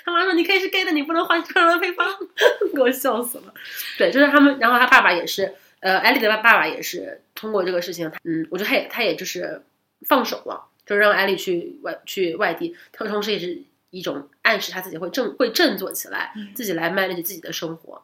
[0.05, 2.05] 他妈说你可以是 gay 的，你不能换上上的配方，
[2.75, 3.55] 给我笑死了。
[3.99, 9.63] 对，就是他们，然后他爸爸也是，呃，艾丽的爸爸也是通过这个事情，嗯，我觉得他也他也就是
[10.07, 18.03] 放手了，就让艾丽去外去外地，他同时也是一种暗示他自己会振会振作起来，嗯自己来 manage 自己的生活。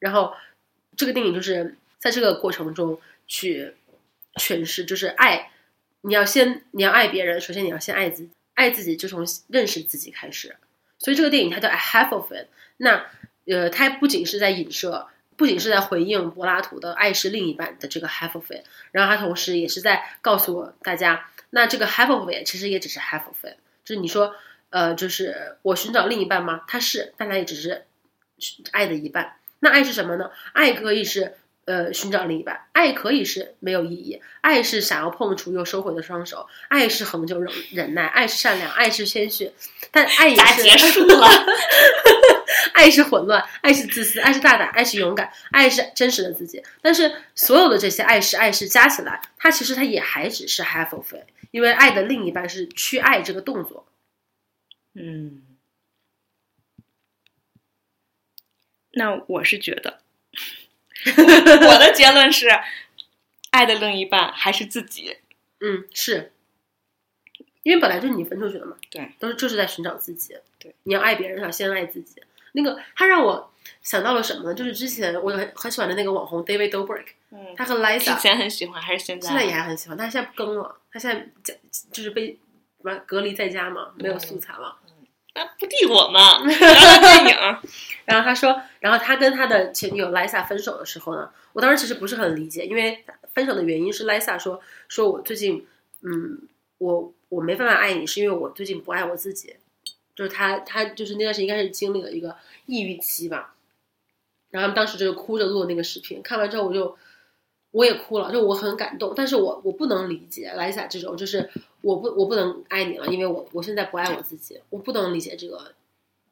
[0.00, 0.34] 然后
[0.96, 3.72] 这个电影就是在这个过程中去
[4.36, 5.50] 诠释，就是爱，
[6.00, 10.56] 你要先你要爱别人，首先你要先爱自己，爱自己就从认识自己开始。
[10.98, 12.46] 所以这个电影它叫 I have of it。
[12.76, 13.06] 那
[13.46, 24.34] 呃，它不仅是在影射，不仅是在回应柏拉图的爱是另一半的这个 half of it，然后它同时也是在告诉我大家，那这个 half of it 其实也只是 half of it，就是你说，
[24.70, 26.62] 呃，就是我寻找另一半吗？
[26.66, 27.84] 他是，但他也只是
[28.72, 29.36] 爱的一半。
[29.60, 30.30] 那爱是什么呢？
[30.52, 31.36] 爱可以是。
[31.66, 39.50] 呃，寻找另一半，爱可以是没有意义，爱是想要碰触又收回的双手，爱是恒久忍忍耐，爱是善良，爱是谦逊，
[39.90, 41.26] 但爱也是结束了，
[42.74, 46.62] 爱是混乱，爱是自私，爱是大胆，爱是勇敢，爱是真实的自己。
[46.82, 53.86] 但是所有的这些爱是爱是加起来，它其实它也还只是 half of it，因为爱的另一半是去爱这个动作。
[54.92, 55.42] 嗯，
[58.92, 60.03] 那我是觉得。
[61.68, 62.48] 我的结论是，
[63.50, 65.18] 爱的另一半还是自己。
[65.60, 66.32] 嗯，是，
[67.62, 68.76] 因为本来就是你分出去的嘛。
[68.90, 70.36] 对，都是就是在寻找自己。
[70.58, 72.22] 对，你要爱别人，要先爱自己。
[72.52, 74.54] 那个他让我想到了什么呢？
[74.54, 79.28] 就是之前我很很喜欢的那个网红 David Dobrik，嗯，他和 Lisa 之前很喜欢，还是现在？
[79.28, 80.76] 现在也还很喜欢，但是现在不更了。
[80.92, 81.58] 他现在在
[81.90, 82.38] 就是被什
[82.82, 84.76] 么隔离在家嘛，没有素材了。
[85.34, 86.44] 那不敌我嘛？
[86.46, 87.58] 电影。
[88.04, 95.66] 然后他说，然后他跟他的前女友 Lisa 分手的时候呢，我当时其实不是很理解，因为分手的原因是 Lisa 说，说我最近，
[96.02, 96.42] 嗯，
[96.78, 99.56] 我我没办法爱你，是因为我最近不爱我自己，
[100.14, 103.54] 就是他他就是那段时间应该是经历了一个抑郁期吧，
[104.50, 106.96] 然后他们当时就是哭着录那个视频，看完之后我就
[107.74, 115.74] 我也哭了，就我很感动，但是我我不能理解 Lisa 这种，就是我不我不能爱你了，因为我我现在不爱我自己，我不能理解这个。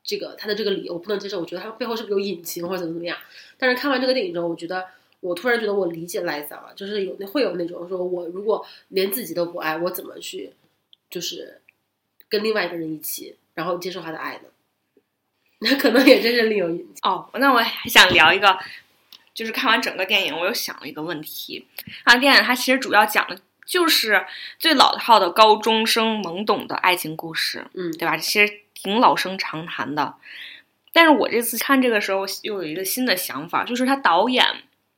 [0.05, 3.17] 这个他的这个理由我不能接受，我觉得他背后是不是有隐情或者怎么怎么样？
[3.57, 4.85] 但是看完这个电影之后，我觉得
[5.21, 10.53] 我突然觉得我理解莱萨了，就是有那会有那种说，我如果连自己都不爱，我怎么去
[11.09, 11.61] 就是
[12.29, 14.49] 跟另外一个人一起，然后接受他的爱呢？
[15.65, 17.31] 那可能也真是另有隐情哦。
[17.35, 18.59] 那我还想聊一个，
[19.35, 21.67] 就是看完整个电影，我又想了一个问题。
[22.05, 24.27] 啊，电影它其实主要讲的就是
[24.59, 28.17] 最老套的高中生懵懂的爱情故事，嗯，对吧？
[28.17, 28.61] 其实。
[28.75, 30.17] 挺老生常谈的，
[30.93, 34.45] 但是我这次看这个时候又有一个新的想法，就是他导演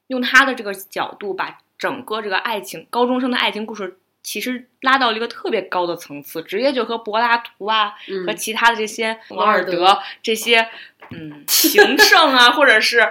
[0.06, 7.92] 用他的这个角度，把整个这个爱情高中生的爱情故事，其实拉到了一个特别高的层次，直接就和柏拉图啊，
[8.26, 10.66] 和其他的这些王尔德这些，
[11.10, 13.06] 嗯，情圣啊，或者是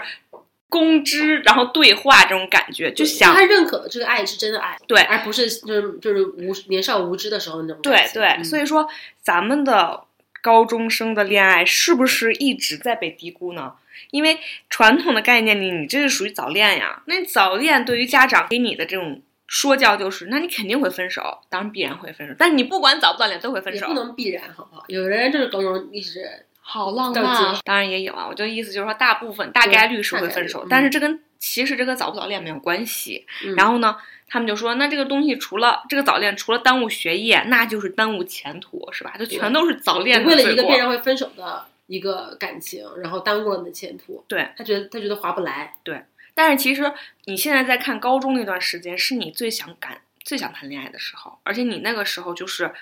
[0.73, 8.89] 公知，然后对话这种感觉，就想他认可的这个爱是真的爱，对，而不是就是就是无年少无知的时候那种，对对，所以说
[9.21, 10.05] 咱们的。
[10.43, 13.75] 高中生的恋爱是不是一直在被低估呢？
[14.11, 14.37] 因为
[14.69, 17.01] 传统的概念里，你这是属于早恋呀。
[17.05, 22.35] 那早恋对于家长给你的这种说教就是，那你肯定会分手，当然必然会分手。
[22.37, 24.83] 但你不管早不早恋都会分手，不能必然，好不好？
[24.89, 28.25] 有的人就是高中一直好浪漫，当然也有啊。
[28.27, 33.27] 我就意思就是说，大部分大概率是会分手，但是这跟其实这跟早不早恋没有关系。
[33.55, 33.97] 然后呢？
[34.25, 39.13] 他们就说，那这个东西除了这个早恋，除了耽误学业，那就是耽误前途，是吧？
[39.19, 44.25] 就全都是早恋为了一个必然会分手的一个感情，然后耽误了你的前途。
[44.27, 45.75] 对他觉得他觉得划不来。
[45.83, 46.91] 对，但是其实
[47.25, 52.73] 你现在在看高中那段时间，是你最想感、最想谈恋爱的时候，而且你那个时候就是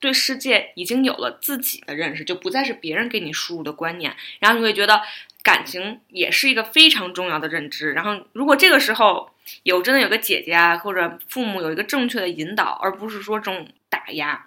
[0.00, 5.02] 对世界已经有了自己的认识，就不再是别人给你输入的观念，然后你会觉得
[5.42, 7.92] 感情也是一个非常重要的认知。
[7.92, 9.30] 然后如果这个时候。
[9.62, 14.46] 有真的有个姐姐啊，或者父母有一个正确的引导，而不是说这种打压，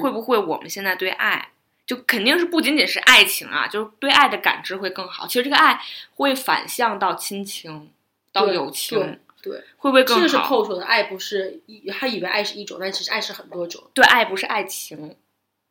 [0.00, 1.48] 会不会我们现在对爱
[1.84, 5.26] 就肯定是不仅仅是爱情啊，就是对爱的感知会更好。
[5.26, 5.80] 其实这个爱
[6.14, 7.90] 会反向到亲情，
[8.30, 10.22] 到友情，对，会不会更好？
[10.22, 13.82] 这是扣说的爱不是一，他以为爱是一种，但其实爱是很多种。
[13.94, 15.16] 对，爱不是爱情，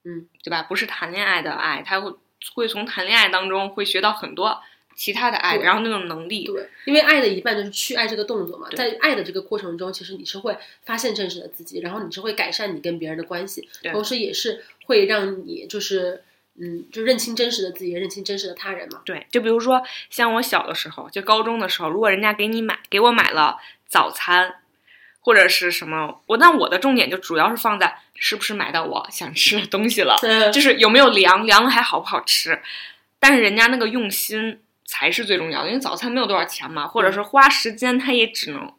[0.03, 0.63] 嗯，对吧？
[0.63, 2.13] 不是谈恋爱的爱，他会
[2.53, 4.61] 会从谈恋爱当中会学到很多。
[4.95, 16.21] 其他的爱，然后那种能力，对，因为爱的一半就是去爱这个动作嘛，在爱的这个过程中，其实你是会发现真实的自己，然后你是会改善你跟别人的关系，同时也是会让你就是，
[16.59, 19.01] 嗯，就认清真实的自己，认清真实的他人嘛。
[19.05, 24.55] 对，就比如说像我小的时候，就高中的时候，如果人家给你买给我买了早餐，
[25.21, 30.15] 或者是什么，我那我的重点就主要是放在是不是买到我想吃的东西了，
[30.53, 32.61] 就是有没有凉，凉了还好不好吃，
[33.19, 34.61] 但是人家那个用心。
[34.91, 38.73] 才是最重要的，因为早餐没有多少钱嘛，或者是花时间，他也只能，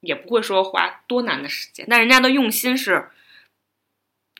[0.00, 1.86] 也不会说花多难的时间。
[1.88, 3.08] 但人家的用心是，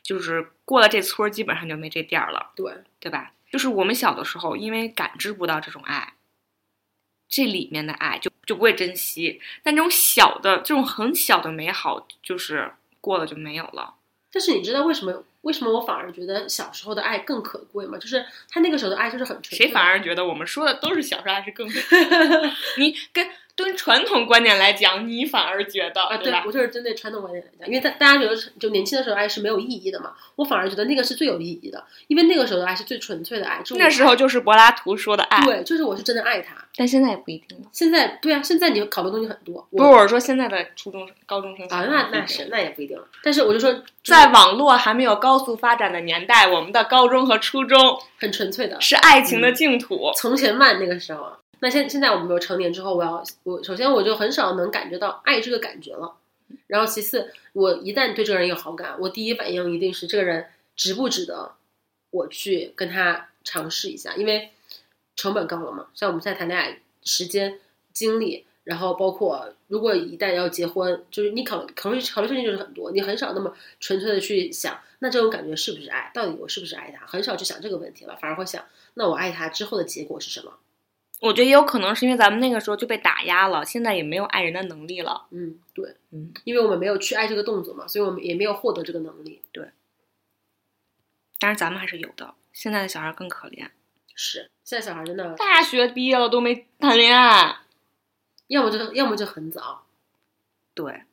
[0.09, 3.31] 就是过了这村儿，基本上就没这店儿了，对对吧？
[3.51, 6.15] 就是我们小的时候，因为感知不到这种爱，
[7.27, 9.39] 这里面的爱就就不会珍惜。
[9.61, 13.97] 但这种小的，这种很小的美好，就是过了就没有了。
[14.31, 15.23] 但是你知道为什么？
[15.49, 17.97] 为什么我反而觉得小时候的爱更可贵嘛？
[17.97, 19.57] 就是他那个时候的爱就是很纯粹。
[19.57, 21.67] 谁反而觉得我们说的都是小时候爱是更
[22.77, 26.31] 你跟跟传统观点来讲，你反而觉得啊，对？
[26.45, 33.61] 我就是针对传统观点来讲，因为大大家觉得就年轻的时候爱是没有意义的嘛，我反而觉得那个是最有意义的，因为那个时候的爱是最纯粹的爱。
[33.63, 36.55] 就那时候就是柏拉图说的爱，对，就是我是真的爱他。
[36.77, 37.65] 但现在也不一定了。
[37.73, 43.05] 现在对啊，现在你考虑的东西很多，不是我是说现在的初中生、高中生啊，那那是那也不一定了。
[43.21, 50.11] 但是我就说，在网络还没有高速发展的年代，我们的高中和初中很纯粹的，是爱情的净土。
[50.15, 51.31] 从前慢那个时候。
[51.61, 56.15] 那现现在我们有成年之后，我要我首先我就很少能感觉到爱这个感觉了，
[56.67, 60.45] 然后其次我一旦对这个人有好感，我第一反应一定是这个人
[60.77, 61.51] 值不值得
[62.11, 64.51] 我去跟他尝试一下，因为
[65.17, 65.87] 成本高了嘛。
[65.93, 67.59] 像我们现在谈恋爱，时间、
[67.91, 76.11] 精力，然后包括如果一旦要结婚，就是你考考虑考虑事情就是很多，你很少那么纯粹的去想，那这种感觉是不是爱？
[76.13, 77.03] 到底我是不是爱他？
[77.07, 80.53] 很少去想这个问题了，反而会想，那我爱他之后的结果是什么？
[81.21, 85.25] 我觉得也有可能是因为咱们那个时候就被打压了，现在也没有爱人的能力了。
[85.31, 89.41] 嗯，对，嗯，因为我们没有去爱这个动作嘛，所以我们也没有获得这个能力。
[89.51, 89.67] 对，
[91.39, 92.35] 但是咱们还是有的。
[92.53, 93.67] 现在的小孩更可怜，
[94.13, 97.57] 是现在小孩真的大学毕业了都没谈恋爱，
[98.49, 99.85] 要么就要么就很早。
[100.75, 101.03] 对，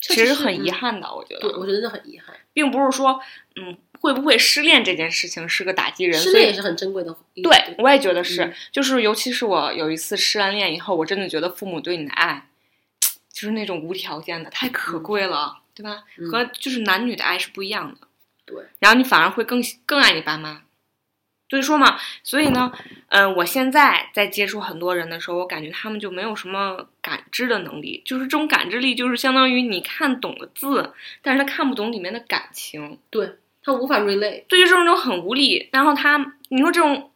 [0.00, 1.40] 其其实很遗憾的，我觉得。
[1.40, 3.20] 对，我觉得很遗憾，并不是说，
[3.56, 7.16] 嗯，会不会失恋这件事情是个打击人，失恋也是很珍贵的。
[7.42, 12.48] 对，我也觉得是，嗯就是尤其是我有一次失完恋以后，我真的觉得父母对你的爱，
[13.32, 16.04] 就是那种无条件的，太可贵了，对吧？
[16.18, 18.06] 嗯和就是男女的爱是不一样的。
[18.46, 20.62] 对，然后你反而会更更爱你爸妈。
[21.50, 22.72] 所以说嘛，所以呢，
[23.08, 34.44] 嗯、我现在在接触很多人的时候，我感觉他们就没有什么感知的能力，就是这种感知力，就是相当于你看懂了字，但是他看不懂里面的感情，对他无法 relate。
[34.46, 35.68] 对，就是那种很无力。
[35.72, 37.10] 然后他，你说这种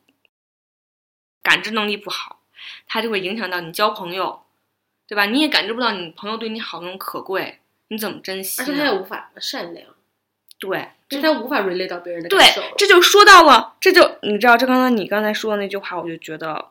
[1.40, 2.40] 感知能力不好，
[2.88, 4.42] 他就会影响到你交朋友，
[5.07, 5.27] 对吧？
[5.27, 8.66] 你也感知不到你朋友对你好那种可贵，你怎么珍惜呢？
[8.68, 9.87] 而且他也无法善良，
[10.59, 16.71] 对，就是他无法 relate 到别人的对感受。，这就说到了，这就你知道，这刚刚你刚才说的那句话，我就觉得，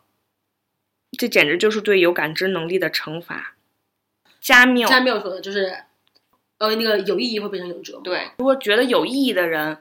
[1.17, 3.53] 这简直就是对有感知能力的惩罚。
[4.41, 5.73] 加缪加缪说的就是，
[6.57, 8.01] 呃，那个有意义会变成有折磨。
[8.01, 9.77] 对，如果觉得有意义的人，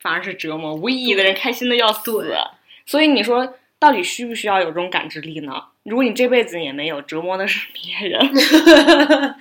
[0.00, 2.36] 反而是折磨；无意义的人开心的要死对。
[2.84, 5.68] 所以你说，到底需不需要有这种感知力呢？
[5.84, 8.20] 如果你这辈子也没有，折磨的是别人。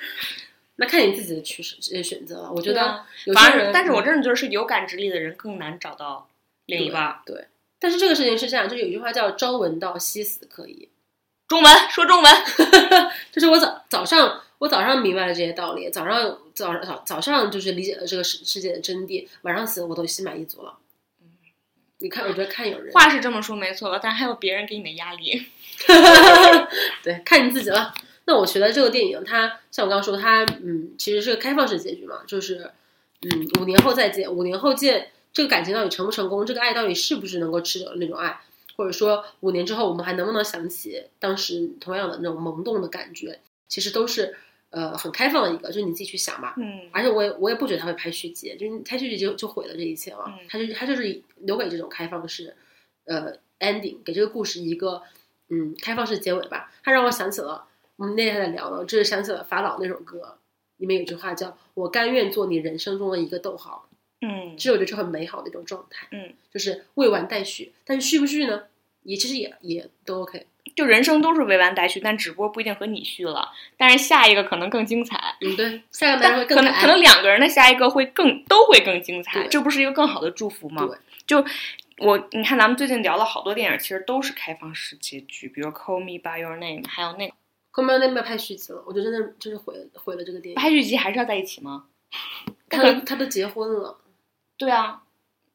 [0.77, 2.51] 那看你自己的取舍呃选择了。
[2.51, 6.29] 我觉得有些人，但是我真的觉得是有感知力的人更难找到
[6.65, 7.21] 另一半。
[7.25, 7.35] 对。
[7.35, 7.45] 对，
[7.79, 10.89] 但是这个事情是这样，就有一句话叫“朝闻道，夕死可矣
[11.47, 12.31] 中文说中文，”，
[13.31, 20.77] 就是我早早上我早上明白了这些道理，早上早早早上就是理解了这个世世界的真谛，晚上死我都心满意足了。
[21.99, 25.47] 你看，我觉得看有人话是这么说没错了，但还有别人给你的压力。
[27.03, 27.93] 对，看你自己了。
[28.31, 32.71] 那我觉得这个电影它像我刚刚说，它嗯，其实是个开放式结局嘛，就是
[33.23, 38.39] 嗯，五年后再见，五年后见，这个感情到底成不成功，这个爱到底是不是能够持久的那种爱，
[38.77, 44.33] 或者说五年之后我们还能不能想起当时同样的那种萌动的感觉，其实都是
[44.69, 46.55] 呃很开放的一个，就是你自己去想吧。
[46.55, 50.23] 嗯而且我也我也不觉得他会拍续集，就是拍续集就就毁了这一切了。
[50.27, 52.55] 嗯他就他就是留给这种开放式，
[53.03, 55.01] 呃，ending，给这个故事一个
[55.49, 56.71] 嗯开放式结尾吧。
[56.81, 57.65] 他让我想起了
[58.01, 60.35] 我们那天在聊了，就是想起了法老那首歌，
[60.77, 63.87] 里面有句话叫“我甘愿做你人生中的一个逗号”，
[64.25, 67.71] 嗯其实我觉得是很美好的一种状态，嗯，就是未完待续。
[67.85, 68.63] 但是续不续呢？
[69.03, 70.47] 也其实也也都 OK。
[70.75, 75.35] 就人生都是未完待续，但只不过不一定和你续了，但是下一个可能更精彩。
[75.41, 76.57] 嗯，对，下一个会更。
[76.57, 80.97] 可能可能两个人的下一个会更都会更精彩，这不是一个更好的祝福吗对？
[81.27, 81.45] 就
[81.99, 87.33] 我你看，咱们最近聊了好多电影，其实都是开放式结局，比如《Call Me by Your Name》，还有那个
[87.71, 90.55] 后面那边拍续集了，我觉得真的就是毁了毁了这个电影。
[90.55, 91.87] 拍续集还是要在一起吗？
[92.69, 93.97] 他都他都结婚了，
[94.57, 95.03] 对啊，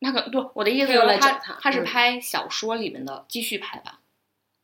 [0.01, 4.01] 那个对我的意思是他来找他他是嗯拍小说里面的继续拍吧，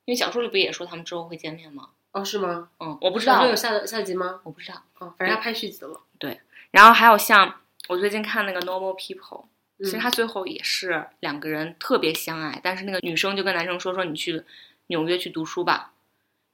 [0.07, 1.91] 因为小说里不也说他们之后会见面吗？
[2.12, 2.69] 哦，是吗？
[2.81, 4.41] 嗯，我不知道有下下集吗？
[4.45, 4.83] 我不知道。
[4.99, 6.01] 哦，反正他拍续集了。
[6.19, 9.45] 对然后还有像我最近看那个《Normal People》，
[9.79, 14.43] 其实嗯他最后也是两个人特别相爱，但是那个女生就跟男生说说你去
[14.88, 15.91] 纽约去读书吧，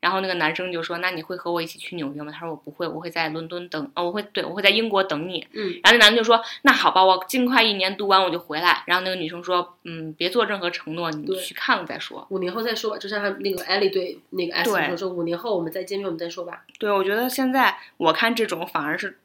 [0.00, 2.32] 然后那个男生就说那你会和我一起去纽约吗？
[2.32, 5.46] 他说我不会，我会在伦敦等，哦，我会对我会在英国等你。
[5.52, 8.84] 嗯然后那男的就说那好吧，我尽快一年读完我就回来。
[8.86, 12.26] 然后那个女生说嗯，别做任何承诺，你去看了再说。
[12.30, 16.64] 五年后再说吧，就像他那个艾莉对那个 S 对说说，五年后我们再见面，我们再说吧。
[16.78, 19.18] 对，我觉得现在我看这种反而是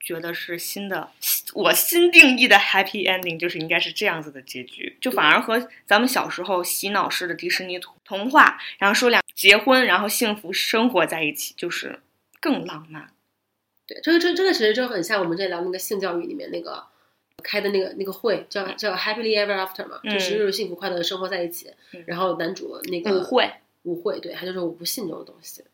[0.00, 1.10] 觉得是新的，
[1.52, 12.00] 我新定义的 happy ending 就是应该是这样子的结局，就反而和咱们小时候洗脑式的迪士尼童童话，然后说两结婚，然后幸福生活在一起，就是
[12.40, 13.12] 更浪漫。
[13.86, 16.84] 对，这个这这个其实就很像我们在聊那个性教育里面那个
[17.42, 21.72] 开的那个那个会，叫叫 Happily Ever After 嘛，嗯就是幸福快乐的生活在一起。
[21.92, 23.50] 嗯然后男主那个舞会，
[23.82, 25.64] 舞会，对，他就说我不信这种东西。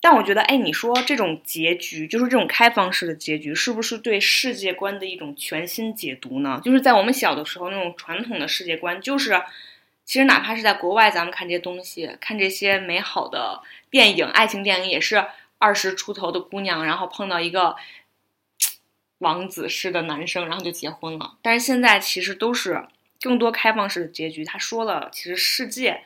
[0.00, 6.60] 但我觉得，哎，你说这种结局，就是这种开放式的结局，是不是对世界观的一种全新解读呢？
[6.64, 9.42] 就是在我们小的时候，那种传统的世界观，就是
[10.04, 15.24] 其实哪怕是在国外，咱们看这些东西，看这些美好的电影、爱情电影，也是
[15.58, 17.74] 二十出头的姑娘，然后碰到一个
[19.18, 21.36] 王子式的男生，然后就结婚了。
[21.42, 22.86] 但是现在其实都是
[23.20, 24.44] 更多开放式的结局。
[24.44, 26.04] 他说了，其实世界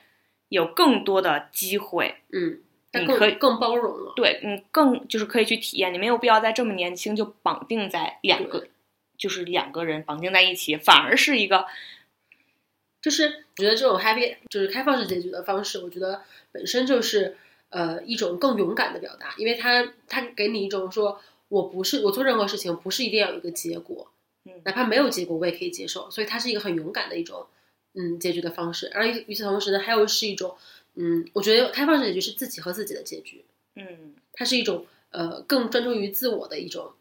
[0.49, 2.17] 有更多的机会。
[2.33, 2.61] 嗯，
[3.01, 4.13] 你可以更更包容了。
[4.15, 8.67] 对你更就是可以去体验，你没有必要在这么年轻就绑定在两个，
[9.17, 11.67] 就是两个人绑定在一起，反而是一个
[13.01, 16.23] 就是我觉得这种 happy 就是开放式结局的方式，我觉得
[16.53, 17.37] 本身就是
[17.71, 24.09] 呃一种更勇敢的表达，因为它它给你一种说我不是我做任何事情不是一定要有一个结果，
[24.45, 27.47] 嗯哪怕没有结果我也可以接受，所以它是一个很勇敢的一种
[27.95, 28.91] 嗯结局的方式。
[28.95, 30.57] 而与与此同时呢，还有是一种
[30.95, 33.45] 嗯，我觉得开放式结局是自己和自己的结局，
[33.77, 36.93] 嗯，它是一种呃更专注于自我的一种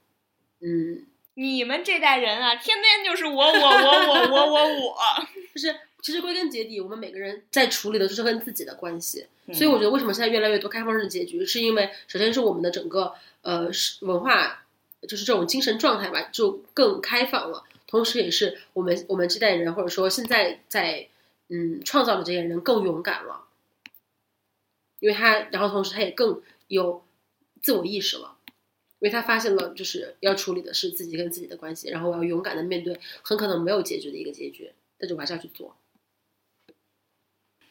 [0.62, 4.96] 嗯，你们这代人啊，天天就是我我我我我我我，
[5.54, 9.26] 就 是其实归根结底，我们每个人在处理的就是跟自己的关系。
[9.48, 14.64] 嗯所以我觉得为什么现在越来越多开放式结局，是因为首先是我们的整个呃是文化，
[15.02, 17.64] 就是这种精神状态吧，就更开放了。
[17.88, 21.08] 同时，也是我们我们这代人或者说现在在
[21.50, 23.44] 嗯创造的这些人更勇敢了，
[25.02, 27.04] 因为他，然后同时他也更有
[27.62, 28.38] 自我意识了。
[29.00, 35.76] 因为他发现了，就是要处理的是自己跟自己的关系，然后我要勇敢的面对很可能没有结局的一个结局，但是我还是要去做。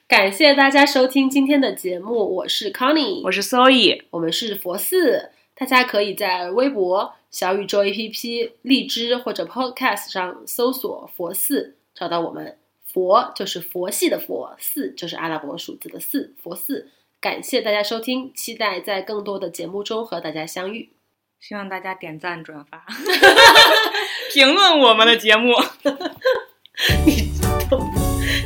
[0.09, 12.59] 感谢大家收听今天的节目，我是 Connie，我是 Soy，我们是佛寺，大家可以在微博、小宇宙 APP、荔枝或者 Podcast 上搜索“佛寺”，找到我们。
[12.85, 16.91] 佛就是佛系的佛，寺就是阿拉伯数字的四，佛寺。
[17.21, 20.89] 感谢大家收听，期待在更多的节目中和大家相遇。
[21.39, 22.85] 希望大家点赞、转发、
[24.33, 25.53] 评论我们的节目。
[27.05, 27.31] 你
[27.69, 27.87] 懂？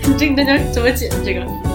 [0.02, 1.73] 你这个大家怎么解这个？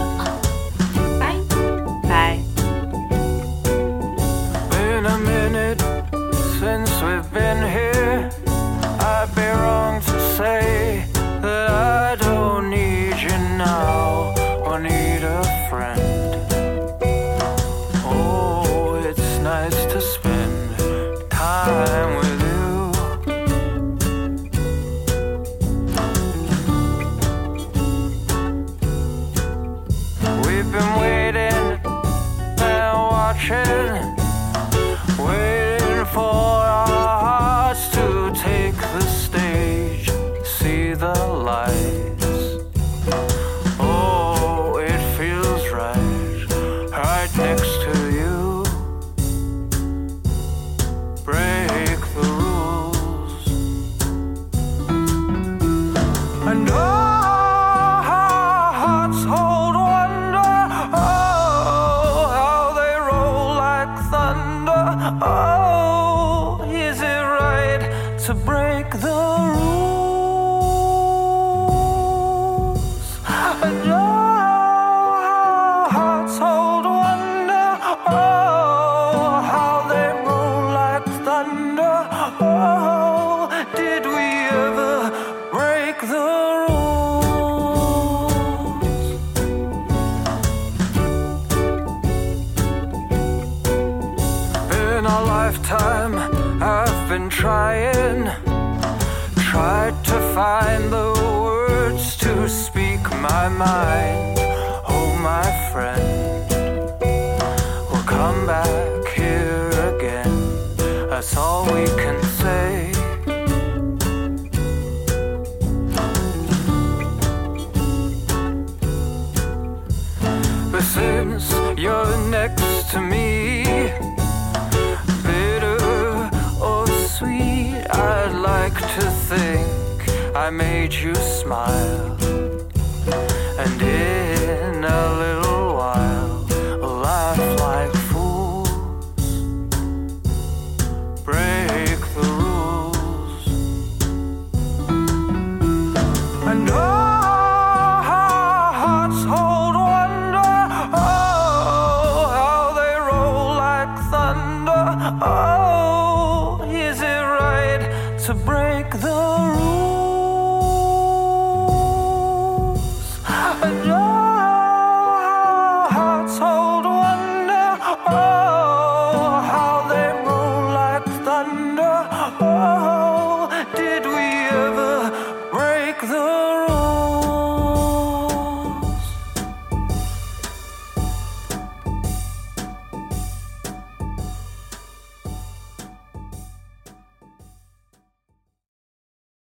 [130.49, 132.18] I made you smile.